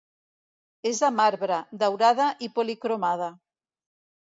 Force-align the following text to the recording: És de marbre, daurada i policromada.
És 0.91 1.01
de 1.03 1.09
marbre, 1.17 1.59
daurada 1.85 2.31
i 2.49 2.51
policromada. 2.57 3.31